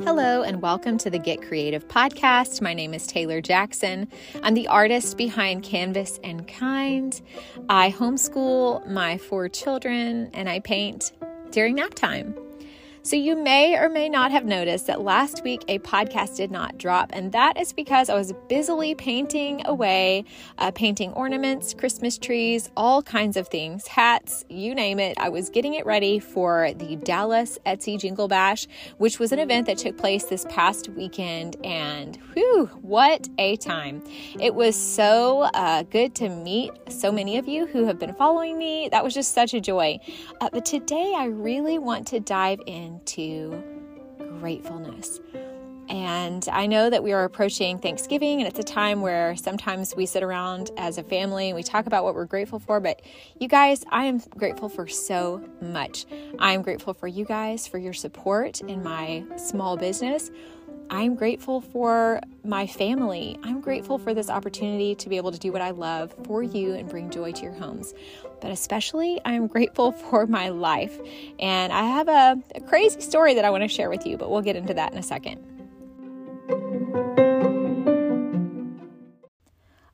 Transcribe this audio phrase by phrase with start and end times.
[0.00, 2.62] Hello, and welcome to the Get Creative podcast.
[2.62, 4.08] My name is Taylor Jackson.
[4.42, 7.20] I'm the artist behind Canvas and Kind.
[7.68, 11.12] I homeschool my four children and I paint
[11.50, 12.34] during nap time.
[13.02, 16.78] So, you may or may not have noticed that last week a podcast did not
[16.78, 20.24] drop, and that is because I was busily painting away,
[20.58, 25.16] uh, painting ornaments, Christmas trees, all kinds of things, hats, you name it.
[25.18, 28.66] I was getting it ready for the Dallas Etsy Jingle Bash,
[28.98, 34.02] which was an event that took place this past weekend, and whew, what a time!
[34.40, 38.58] It was so uh, good to meet so many of you who have been following
[38.58, 38.88] me.
[38.90, 40.00] That was just such a joy.
[40.40, 43.62] Uh, but today I really want to dive in into
[44.40, 45.20] gratefulness.
[45.88, 50.04] And I know that we are approaching Thanksgiving, and it's a time where sometimes we
[50.04, 52.78] sit around as a family and we talk about what we're grateful for.
[52.78, 53.00] But
[53.40, 56.04] you guys, I am grateful for so much.
[56.38, 60.30] I am grateful for you guys, for your support in my small business.
[60.90, 63.38] I'm grateful for my family.
[63.42, 66.72] I'm grateful for this opportunity to be able to do what I love for you
[66.74, 67.92] and bring joy to your homes.
[68.40, 70.98] But especially, I'm grateful for my life.
[71.38, 74.30] And I have a, a crazy story that I want to share with you, but
[74.30, 75.57] we'll get into that in a second.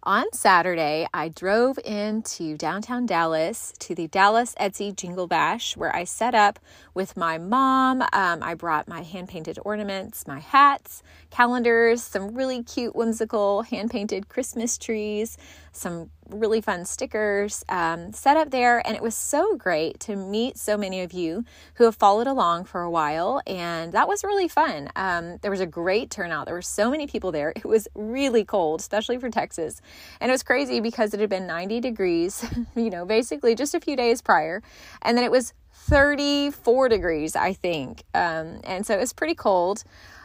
[0.06, 6.04] On Saturday, I drove into downtown Dallas to the Dallas Etsy Jingle Bash, where I
[6.04, 6.58] set up
[6.92, 8.02] with my mom.
[8.12, 13.90] Um, I brought my hand painted ornaments, my hats, calendars, some really cute, whimsical hand
[13.90, 15.38] painted Christmas trees,
[15.76, 18.86] some really fun stickers um, set up there.
[18.86, 21.44] And it was so great to meet so many of you
[21.74, 23.42] who have followed along for a while.
[23.46, 24.88] And that was really fun.
[24.96, 26.46] Um, there was a great turnout.
[26.46, 27.52] There were so many people there.
[27.54, 29.80] It was really cold, especially for Texas.
[30.20, 32.44] And it was crazy because it had been 90 degrees,
[32.76, 34.62] you know, basically just a few days prior.
[35.02, 38.04] And then it was 34 degrees, I think.
[38.14, 39.84] Um, and so it was pretty cold.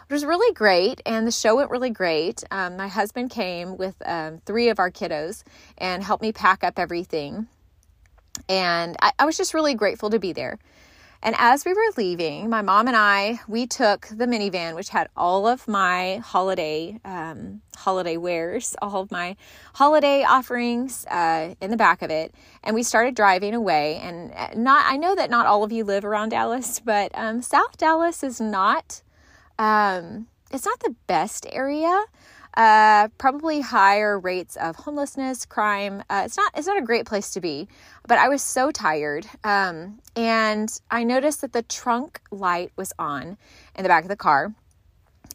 [0.10, 2.44] It was really great, and the show went really great.
[2.50, 5.44] Um, my husband came with um, three of our kiddos
[5.78, 7.48] and helped me pack up everything.
[8.50, 10.58] And I, I was just really grateful to be there.
[11.22, 15.10] And as we were leaving, my mom and I, we took the minivan, which had
[15.16, 19.36] all of my holiday um, holiday wares, all of my
[19.76, 23.98] holiday offerings uh, in the back of it, and we started driving away.
[23.98, 27.44] And uh, not, I know that not all of you live around Dallas, but um,
[27.44, 29.04] South Dallas is not
[29.60, 32.04] um, it's not the best area.
[32.58, 36.04] Uh, probably higher rates of homelessness, crime.
[36.10, 36.52] Uh, it's not.
[36.58, 37.68] It's not a great place to be.
[38.08, 43.38] But I was so tired, um, and I noticed that the trunk light was on
[43.76, 44.52] in the back of the car,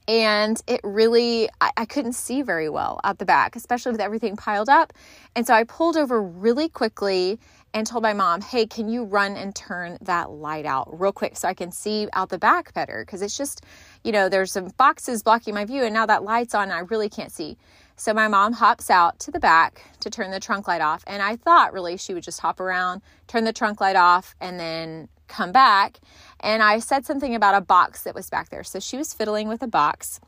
[0.09, 4.37] and it really I, I couldn't see very well out the back, especially with everything
[4.37, 4.93] piled up.
[5.37, 7.39] And so I pulled over really quickly
[7.75, 11.37] and told my mom, hey, can you run and turn that light out real quick
[11.37, 13.03] so I can see out the back better?
[13.05, 13.65] Because it's just,
[14.05, 17.09] you know, there's some boxes blocking my view and now that light's on, I really
[17.09, 17.59] can't see.
[17.97, 21.03] So my mom hops out to the back to turn the trunk light off.
[21.09, 24.59] And I thought really she would just hop around, turn the trunk light off, and
[24.59, 25.99] then come back.
[26.39, 28.65] And I said something about a box that was back there.
[28.65, 30.21] So she was fiddling with a box.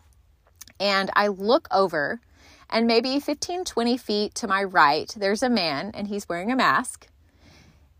[0.81, 2.21] And I look over,
[2.69, 6.57] and maybe 15, 20 feet to my right, there's a man, and he's wearing a
[6.57, 7.07] mask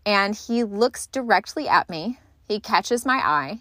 [0.07, 2.17] and he looks directly at me.
[2.47, 3.59] He catches my eye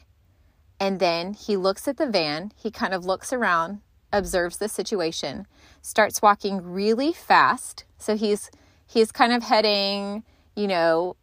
[0.79, 2.53] and then he looks at the van.
[2.57, 3.81] He kind of looks around,
[4.12, 5.49] observes the situation,
[5.83, 7.85] starts walking really fast.
[7.99, 8.49] So he's
[8.87, 10.23] he's kind of heading,
[10.55, 11.17] you know,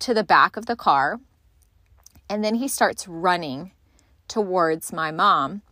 [0.00, 1.20] to the back of the car.
[2.28, 3.70] And then he starts running
[4.26, 5.62] towards my mom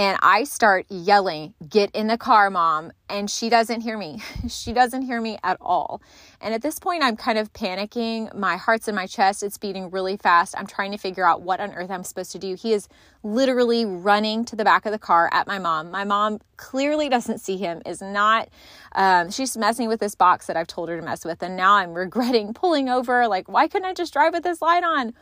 [0.00, 2.90] and I start yelling, Get in the car, mom.
[3.10, 4.22] And she doesn't hear me.
[4.48, 6.00] she doesn't hear me at all.
[6.40, 8.34] And at this point, I'm kind of panicking.
[8.34, 9.42] My heart's in my chest.
[9.42, 10.54] It's beating really fast.
[10.56, 12.54] I'm trying to figure out what on earth I'm supposed to do.
[12.54, 12.88] He is
[13.22, 15.90] literally running to the back of the car at my mom.
[15.90, 18.48] My mom clearly doesn't see him, is not,
[18.94, 21.42] um, she's messing with this box that I've told her to mess with.
[21.42, 23.28] And now I'm regretting pulling over.
[23.28, 25.12] Like, why couldn't I just drive with this light on?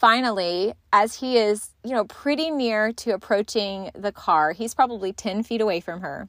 [0.00, 5.42] Finally, as he is, you know, pretty near to approaching the car, he's probably 10
[5.42, 6.28] feet away from her.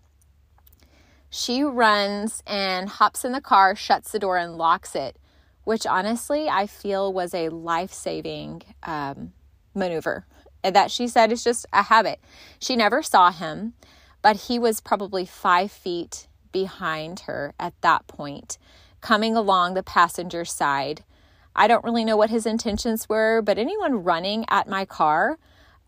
[1.29, 5.15] She runs and hops in the car, shuts the door, and locks it,
[5.63, 9.31] which honestly I feel was a life saving um,
[9.73, 10.25] maneuver.
[10.63, 12.19] That she said is just a habit.
[12.59, 13.73] She never saw him,
[14.21, 18.57] but he was probably five feet behind her at that point,
[18.99, 21.05] coming along the passenger side
[21.55, 25.37] I don't really know what his intentions were, but anyone running at my car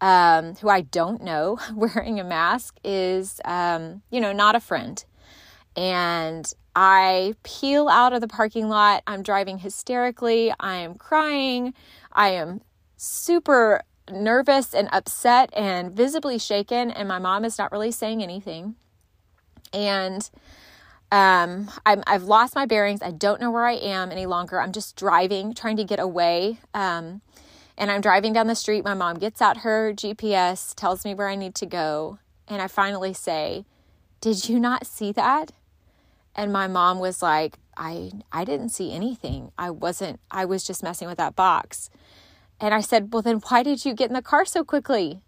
[0.02, 5.04] um, who I don't know wearing a mask is, um, you know, not a friend.
[5.76, 9.04] And I peel out of the parking lot.
[9.08, 10.54] I'm driving hysterically.
[10.60, 11.74] I am crying.
[12.12, 12.62] I am
[12.98, 13.82] super
[14.12, 16.92] nervous and upset and visibly shaken.
[16.92, 18.76] And my mom is not really saying anything.
[19.72, 20.30] And
[21.14, 23.04] um, I'm, I've lost my bearings.
[23.04, 24.60] I don't know where I am any longer.
[24.60, 26.58] I'm just driving, trying to get away.
[26.74, 27.22] Um,
[27.78, 28.84] and I'm driving down the street.
[28.84, 32.18] My mom gets out her GPS, tells me where I need to go.
[32.48, 33.64] And I finally say,
[34.22, 35.52] Did you not see that?
[36.36, 39.52] And my mom was like, I I didn't see anything.
[39.56, 41.92] I wasn't I was just messing with that box.
[42.60, 45.22] And I said, "Well, then why did you get in the car so quickly?"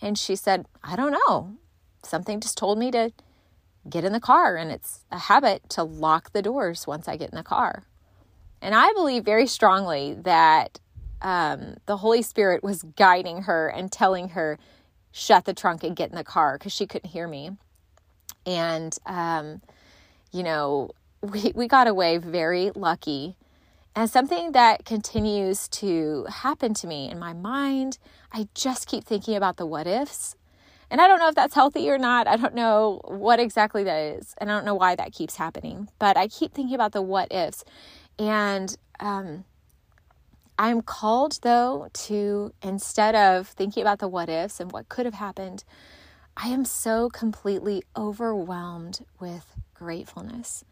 [0.00, 1.56] And she said, "I don't know.
[2.04, 3.12] Something just told me to
[3.88, 7.30] get in the car, and it's a habit to lock the doors once I get
[7.30, 7.84] in the car.
[8.60, 10.80] And I believe very strongly that
[11.22, 14.58] um, the Holy Spirit was guiding her and telling her,
[15.12, 17.50] shut the trunk and get in the car because she couldn't hear me.
[18.44, 19.62] And, um,
[20.30, 20.90] you know,
[21.22, 23.36] we, we got away very lucky.
[23.94, 27.98] And something that continues to happen to me in my mind,
[28.30, 30.36] I just keep thinking about the what ifs
[30.90, 32.26] and I don't know if that's healthy or not.
[32.26, 34.34] I don't know what exactly that is.
[34.38, 35.88] And I don't know why that keeps happening.
[35.98, 37.64] But I keep thinking about the what ifs.
[38.18, 39.44] And um,
[40.58, 45.14] I'm called, though, to instead of thinking about the what ifs and what could have
[45.14, 45.64] happened,
[46.36, 50.64] I am so completely overwhelmed with gratefulness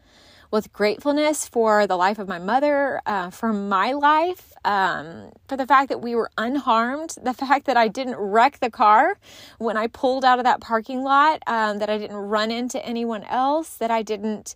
[0.55, 5.67] with gratefulness for the life of my mother, uh, for my life, um, for the
[5.67, 9.17] fact that we were unharmed, the fact that I didn't wreck the car
[9.57, 13.25] when I pulled out of that parking lot, um, that I didn't run into anyone
[13.25, 14.55] else, that I didn't,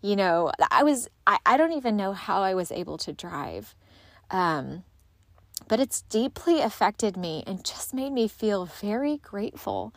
[0.00, 3.74] you know, I was, I, I don't even know how I was able to drive.
[4.30, 4.84] Um,
[5.66, 9.92] but it's deeply affected me and just made me feel very grateful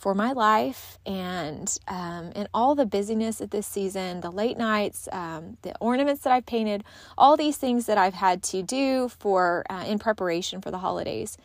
[0.00, 5.10] for my life and um, and all the busyness of this season, the late nights,
[5.12, 6.84] um, the ornaments that I've painted,
[7.18, 11.36] all these things that I've had to do for uh, in preparation for the holidays.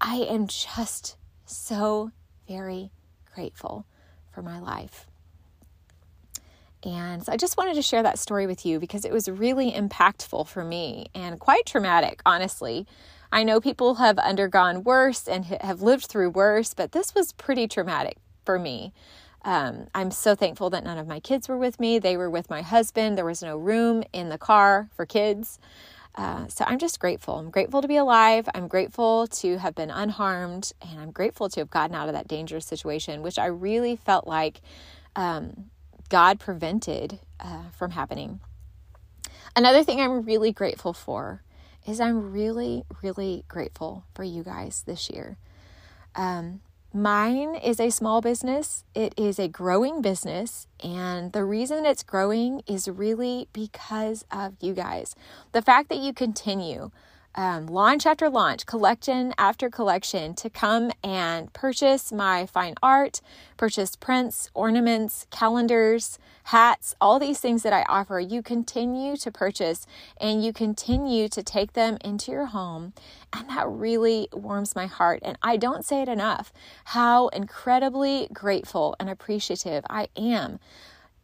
[0.00, 2.12] I am just so
[2.48, 2.92] very
[3.34, 3.84] grateful
[4.30, 5.06] for my life.
[6.84, 9.70] And so I just wanted to share that story with you because it was really
[9.70, 12.86] impactful for me and quite traumatic, honestly.
[13.32, 17.66] I know people have undergone worse and have lived through worse, but this was pretty
[17.66, 18.92] traumatic for me.
[19.44, 21.98] Um, I'm so thankful that none of my kids were with me.
[21.98, 23.18] They were with my husband.
[23.18, 25.58] There was no room in the car for kids.
[26.14, 27.38] Uh, so I'm just grateful.
[27.38, 28.48] I'm grateful to be alive.
[28.54, 30.72] I'm grateful to have been unharmed.
[30.82, 34.26] And I'm grateful to have gotten out of that dangerous situation, which I really felt
[34.26, 34.60] like
[35.16, 35.70] um,
[36.10, 38.40] God prevented uh, from happening.
[39.56, 41.42] Another thing I'm really grateful for
[41.86, 45.36] is I'm really, really grateful for you guys this year.
[46.14, 46.60] Um,
[46.92, 52.62] mine is a small business, it is a growing business, and the reason it's growing
[52.66, 55.14] is really because of you guys.
[55.52, 56.90] The fact that you continue
[57.34, 63.20] um, launch after launch, collection after collection to come and purchase my fine art,
[63.56, 68.20] purchase prints, ornaments, calendars, hats, all these things that I offer.
[68.20, 69.86] You continue to purchase
[70.20, 72.92] and you continue to take them into your home.
[73.32, 75.20] And that really warms my heart.
[75.22, 76.52] And I don't say it enough
[76.86, 80.58] how incredibly grateful and appreciative I am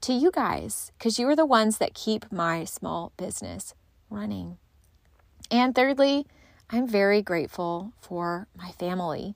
[0.01, 3.75] to you guys because you are the ones that keep my small business
[4.09, 4.59] running.
[5.51, 6.27] And thirdly,
[6.71, 9.35] I'm very grateful for my family,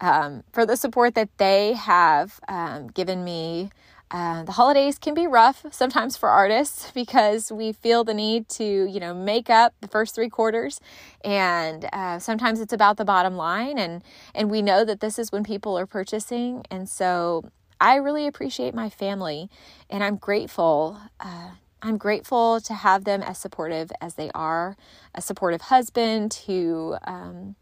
[0.00, 3.70] um, for the support that they have um, given me.
[4.10, 8.64] Uh, the holidays can be rough sometimes for artists because we feel the need to,
[8.64, 10.80] you know, make up the first three quarters,
[11.24, 14.02] and uh, sometimes it's about the bottom line, and
[14.34, 17.50] and we know that this is when people are purchasing, and so
[17.80, 19.50] I really appreciate my family,
[19.90, 21.50] and I'm grateful uh,
[21.82, 24.76] I'm grateful to have them as supportive as they are,
[25.14, 27.56] a supportive husband who um,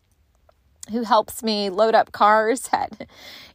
[0.90, 3.08] who helps me load up cars at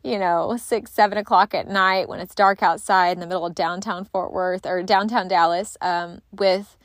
[0.04, 3.56] you know six seven o'clock at night when it's dark outside in the middle of
[3.56, 6.78] downtown Fort Worth or downtown Dallas um, with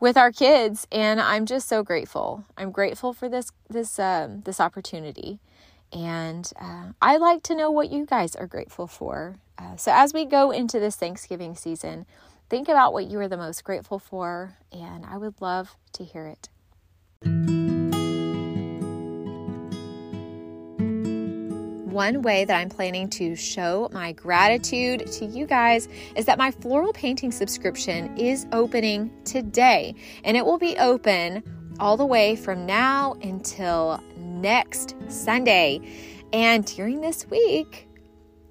[0.00, 2.44] with our kids, and I'm just so grateful.
[2.58, 5.38] I'm grateful for this this um, this opportunity.
[5.92, 9.36] And uh, I like to know what you guys are grateful for.
[9.58, 12.06] Uh, so, as we go into this Thanksgiving season,
[12.52, 16.26] Think about what you are the most grateful for, and I would love to hear
[16.26, 16.50] it.
[21.86, 26.50] One way that I'm planning to show my gratitude to you guys is that my
[26.50, 31.42] floral painting subscription is opening today, and it will be open
[31.80, 35.80] all the way from now until next Sunday.
[36.34, 37.88] And during this week,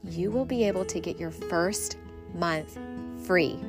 [0.03, 2.00] you will be able to get your first
[2.34, 2.79] month
[3.27, 3.60] free.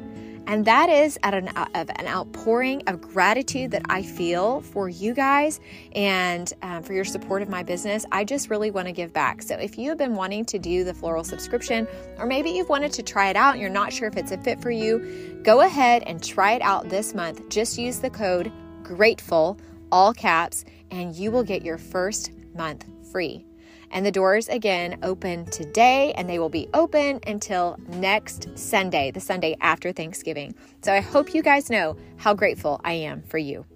[0.46, 5.14] And that is at an, of an outpouring of gratitude that I feel for you
[5.14, 5.60] guys
[5.94, 8.04] and um, for your support of my business.
[8.12, 9.42] I just really want to give back.
[9.42, 11.86] So if you have been wanting to do the floral subscription,
[12.18, 14.38] or maybe you've wanted to try it out and you're not sure if it's a
[14.38, 17.48] fit for you, go ahead and try it out this month.
[17.48, 19.58] Just use the code GRATEFUL,
[19.90, 23.46] all caps, and you will get your first month free.
[23.92, 29.20] And the doors again open today and they will be open until next Sunday, the
[29.20, 30.54] Sunday after Thanksgiving.
[30.82, 33.66] So I hope you guys know how grateful I am for you.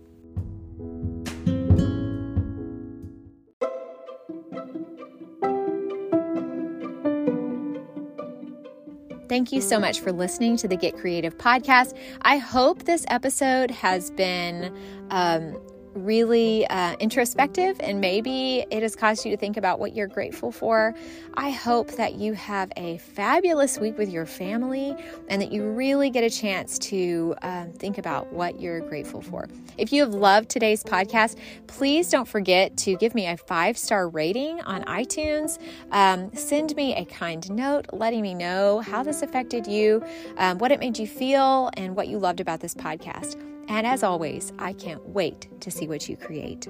[9.29, 11.99] Thank you so much for listening to the Get Creative podcast.
[12.23, 14.75] I hope this episode has been
[15.11, 15.61] um,
[15.97, 20.53] really uh, introspective and maybe it has caused you to think about what you're grateful
[20.53, 20.95] for.
[21.35, 24.95] I hope that you have a fabulous week with your family
[25.29, 29.49] and that you really get a chance to uh, think about what you're grateful for.
[29.79, 31.37] If you have loved today's podcast,
[31.67, 35.59] please don't forget to give me a five star rating on iTunes.
[35.91, 40.05] Um, send me a kind note letting me know how this affected you,
[40.39, 43.56] um, what it made you feel, and what you loved about this podcast.
[43.69, 46.69] And as always, I can't wait to see what you create.